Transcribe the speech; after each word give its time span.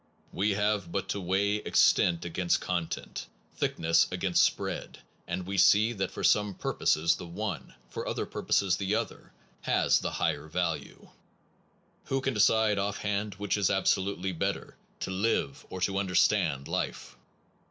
We 0.33 0.55
have 0.55 0.91
but 0.91 1.09
to 1.09 1.21
weigh 1.21 1.57
extent 1.57 2.25
against 2.25 2.59
content, 2.59 3.27
thickness 3.57 4.07
against 4.11 4.41
spread, 4.41 4.97
and 5.27 5.45
we 5.45 5.59
see 5.59 5.93
that 5.93 6.09
for 6.09 6.23
some 6.23 6.55
purposes 6.55 7.13
the 7.17 7.27
one, 7.27 7.75
for 7.87 8.07
other 8.07 8.25
pur 8.25 8.41
poses 8.41 8.77
the 8.77 8.95
other, 8.95 9.31
has 9.61 9.99
the 9.99 10.09
higher 10.13 10.47
value. 10.47 11.09
Who 12.05 12.19
can 12.19 12.33
decide 12.33 12.79
offhand 12.79 13.35
which 13.35 13.57
is 13.57 13.69
absolutely 13.69 14.31
better 14.31 14.75
to 15.01 15.11
live 15.11 15.67
or 15.69 15.79
to 15.81 15.99
understand 15.99 16.67
life? 16.67 17.15